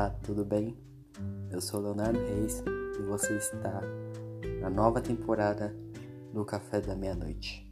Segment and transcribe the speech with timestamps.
[0.00, 0.74] Olá, tudo bem?
[1.50, 2.64] Eu sou Leonardo Reis
[2.98, 3.82] e você está
[4.58, 5.76] na nova temporada
[6.32, 7.70] do Café da Meia-Noite.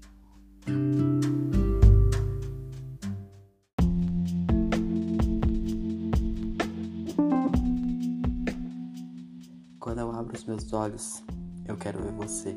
[9.81, 11.25] Quando eu abro os meus olhos,
[11.67, 12.55] eu quero ver você,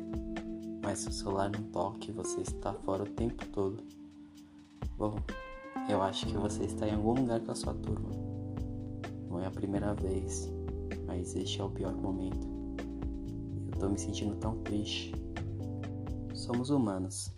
[0.84, 3.82] mas se o celular não toca e você está fora o tempo todo,
[4.98, 5.18] bom,
[5.88, 8.31] eu acho que você está em algum lugar com a sua turma
[9.32, 10.52] não é a primeira vez,
[11.06, 12.46] mas este é o pior momento.
[13.72, 15.14] Eu tô me sentindo tão triste.
[16.34, 17.32] Somos humanos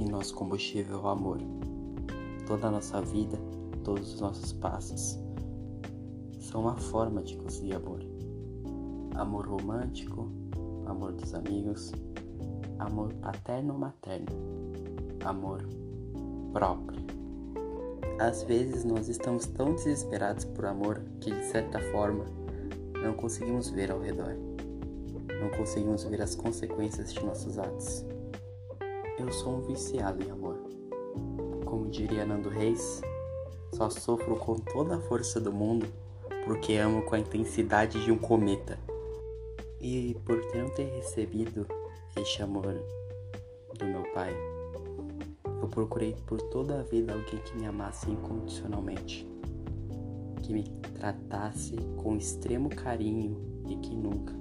[0.00, 1.38] e nosso combustível é o amor.
[2.46, 3.38] Toda a nossa vida,
[3.84, 5.18] todos os nossos passos
[6.40, 8.00] são uma forma de conseguir amor.
[9.14, 10.30] Amor romântico,
[10.86, 11.92] amor dos amigos,
[12.78, 14.32] amor paterno ou materno,
[15.26, 15.62] amor
[16.54, 17.01] próprio.
[18.22, 22.24] Às vezes nós estamos tão desesperados por amor que, de certa forma,
[23.02, 24.36] não conseguimos ver ao redor.
[25.40, 28.04] Não conseguimos ver as consequências de nossos atos.
[29.18, 30.56] Eu sou um viciado em amor.
[31.64, 33.00] Como diria Nando Reis,
[33.74, 35.88] só sofro com toda a força do mundo
[36.44, 38.78] porque amo com a intensidade de um cometa.
[39.80, 41.66] E por não ter recebido
[42.16, 42.84] este amor
[43.76, 44.32] do meu pai,
[45.62, 49.28] eu procurei por toda a vida alguém que me amasse incondicionalmente,
[50.42, 54.34] que me tratasse com extremo carinho e que nunca,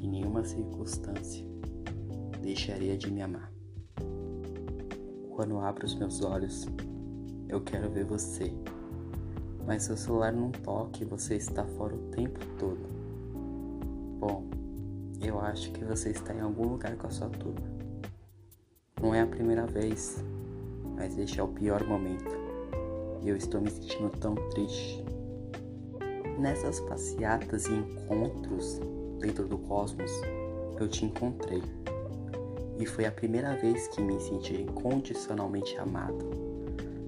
[0.00, 1.46] em nenhuma circunstância,
[2.40, 3.52] deixaria de me amar.
[5.36, 6.66] Quando abro os meus olhos,
[7.46, 8.54] eu quero ver você,
[9.66, 12.80] mas seu celular não toca e você está fora o tempo todo.
[14.18, 14.46] Bom,
[15.20, 17.81] eu acho que você está em algum lugar com a sua turma.
[19.02, 20.22] Não é a primeira vez,
[20.94, 22.30] mas este é o pior momento.
[23.20, 25.04] E eu estou me sentindo tão triste.
[26.38, 28.80] Nessas passeatas e encontros
[29.18, 30.12] dentro do cosmos,
[30.78, 31.64] eu te encontrei.
[32.78, 36.30] E foi a primeira vez que me senti incondicionalmente amado.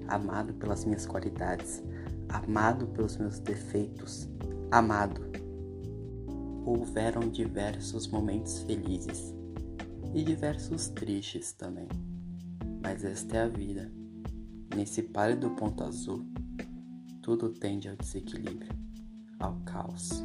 [0.09, 1.81] Amado pelas minhas qualidades,
[2.27, 4.27] amado pelos meus defeitos,
[4.69, 5.21] amado.
[6.65, 9.33] Houveram diversos momentos felizes
[10.15, 11.89] e diversos tristes também.
[12.81, 13.91] Mas esta é a vida.
[14.73, 16.25] Nesse pálido ponto azul,
[17.21, 18.71] tudo tende ao desequilíbrio,
[19.37, 20.23] ao caos.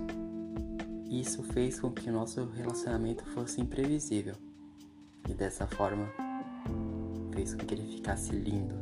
[1.10, 4.36] Isso fez com que nosso relacionamento fosse imprevisível
[5.28, 6.08] e dessa forma
[7.34, 8.74] fez com que ele ficasse lindo.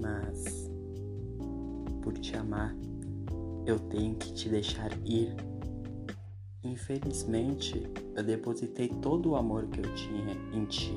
[0.00, 0.70] Mas
[2.02, 2.76] por te amar,
[3.66, 5.34] eu tenho que te deixar ir
[6.64, 10.96] Infelizmente, eu depositei todo o amor que eu tinha em ti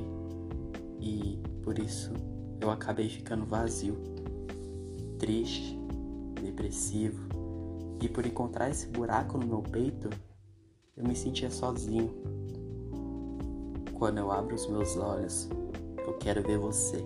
[0.99, 2.13] e por isso
[2.61, 3.97] eu acabei ficando vazio,
[5.17, 5.75] triste,
[6.39, 7.27] depressivo
[7.99, 10.09] e por encontrar esse buraco no meu peito,
[10.95, 12.13] eu me sentia sozinho.
[13.95, 15.49] Quando eu abro os meus olhos,
[16.05, 17.03] eu quero ver você,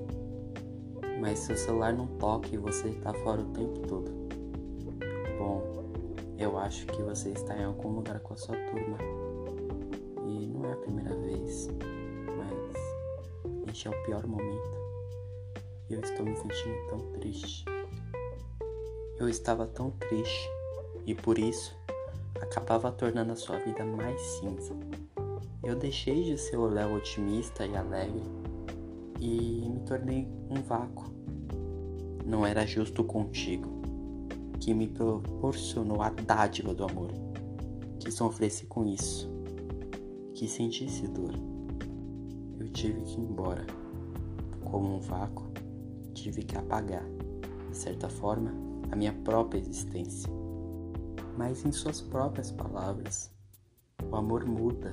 [1.21, 4.11] mas seu celular não toca e você está fora o tempo todo.
[5.37, 5.78] Bom,
[6.39, 8.97] eu acho que você está em algum lugar com a sua turma.
[10.25, 11.67] E não é a primeira vez,
[12.37, 14.79] mas este é o pior momento.
[15.89, 17.65] Eu estou me sentindo tão triste.
[19.17, 20.49] Eu estava tão triste
[21.05, 21.77] e por isso
[22.39, 24.73] acabava tornando a sua vida mais cinza.
[25.61, 28.23] Eu deixei de ser o Léo otimista e alegre
[29.19, 31.13] e me tornei um vácuo.
[32.25, 33.78] Não era justo contigo
[34.59, 37.11] que me proporcionou a dádiva do amor.
[37.99, 39.29] Que sofresse com isso,
[40.33, 41.33] que sentisse dor.
[42.59, 43.65] Eu tive que ir embora.
[44.63, 45.49] Como um vácuo,
[46.13, 47.05] tive que apagar,
[47.69, 48.53] de certa forma,
[48.91, 50.31] a minha própria existência.
[51.37, 53.31] Mas em suas próprias palavras,
[54.09, 54.91] o amor muda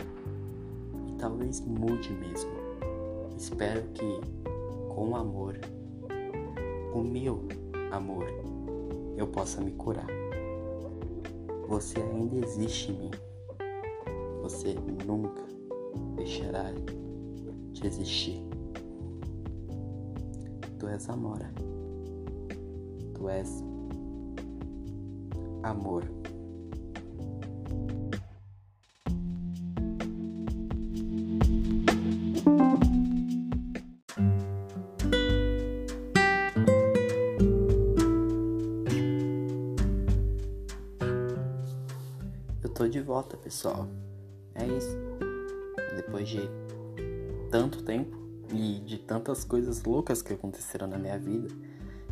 [1.09, 2.50] e talvez mude mesmo.
[3.37, 4.20] Espero que,
[4.88, 5.58] com o amor,
[6.94, 7.46] o meu
[7.93, 8.26] amor,
[9.17, 10.07] eu possa me curar.
[11.69, 13.11] Você ainda existe em mim.
[14.43, 14.75] Você
[15.07, 15.43] nunca
[16.17, 16.73] deixará
[17.73, 18.41] de existir.
[20.79, 21.39] Tu és amor.
[23.15, 23.65] Tu és
[25.63, 26.05] amor.
[43.06, 43.88] Volta, pessoal.
[44.55, 44.99] É isso.
[45.94, 46.41] Depois de
[47.50, 48.17] tanto tempo
[48.53, 51.49] e de tantas coisas loucas que aconteceram na minha vida,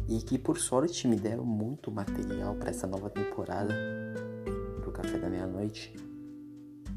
[0.09, 3.75] e que por sorte me deram muito material para essa nova temporada
[4.81, 5.95] pro café da meia-noite.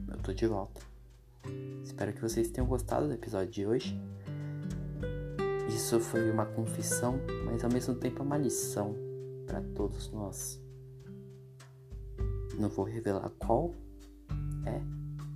[0.10, 0.82] Eu tô de volta.
[1.84, 4.00] Espero que vocês tenham gostado do episódio de hoje.
[5.70, 8.96] Isso foi uma confissão, mas ao mesmo tempo uma lição
[9.46, 10.62] para todos nós.
[12.60, 13.74] Não vou revelar qual
[14.68, 14.82] é,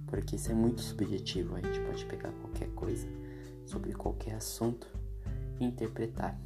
[0.08, 1.56] porque isso é muito subjetivo.
[1.56, 3.08] A gente pode pegar qualquer coisa
[3.66, 4.88] sobre qualquer assunto
[5.60, 6.38] e interpretar.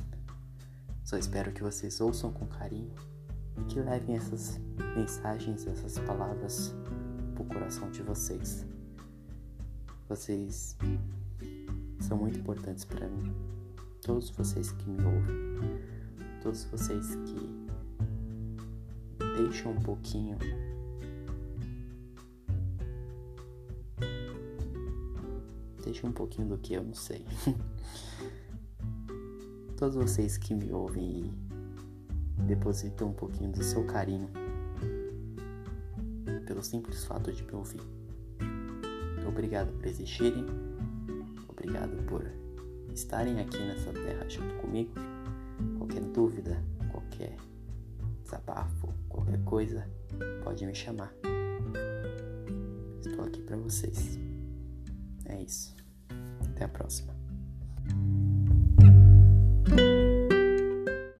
[1.03, 2.93] Só espero que vocês ouçam com carinho
[3.57, 4.59] e que levem essas
[4.95, 6.73] mensagens, essas palavras
[7.33, 8.65] pro coração de vocês.
[10.07, 10.77] Vocês
[11.99, 13.33] são muito importantes para mim.
[14.01, 15.35] Todos vocês que me ouvem,
[16.41, 17.65] todos vocês que
[19.37, 20.37] deixam um pouquinho
[25.85, 27.25] deixam um pouquinho do que eu não sei.
[29.77, 31.25] todos vocês que me ouvem
[32.37, 34.29] e depositam um pouquinho do seu carinho
[36.45, 37.81] pelo simples fato de me ouvir.
[39.27, 40.45] Obrigado por existirem,
[41.49, 42.23] obrigado por
[42.93, 44.91] estarem aqui nessa terra junto comigo.
[45.77, 47.35] Qualquer dúvida, qualquer
[48.23, 49.87] desabafo, qualquer coisa,
[50.43, 51.13] pode me chamar.
[53.01, 54.24] Estou aqui para vocês.
[55.25, 55.75] É isso.
[56.51, 57.13] Até a próxima.